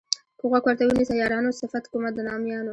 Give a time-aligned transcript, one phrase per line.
[0.37, 2.69] که غوږ ورته ونیسئ یارانو صفت کومه د نامیانو.